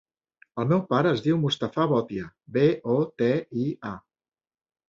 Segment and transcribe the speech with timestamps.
[0.61, 2.65] El meu pare es diu Mustafa Botia: be,
[2.95, 3.31] o, te,
[3.67, 3.93] i, a.